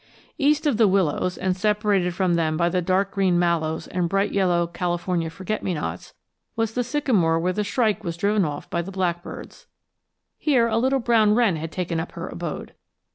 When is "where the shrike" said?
7.39-8.03